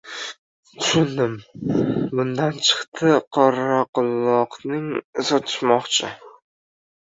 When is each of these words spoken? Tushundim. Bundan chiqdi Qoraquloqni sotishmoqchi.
Tushundim. 0.77 1.35
Bundan 2.15 2.57
chiqdi 2.69 3.13
Qoraquloqni 3.37 4.83
sotishmoqchi. 5.31 6.15